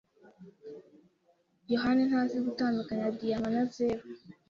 yohani 1.71 2.01
ntazi 2.09 2.37
gutandukanya 2.45 3.07
diyama 3.17 3.49
na 3.55 3.63
zeru. 3.73 4.03